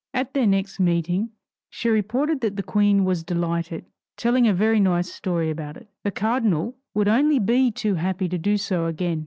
[0.15, 1.29] At their next meeting
[1.69, 3.85] she reported that the Queen was delighted,
[4.17, 5.89] telling a very nice story about it.
[6.03, 9.19] The cardinal would only be too happy to do so again.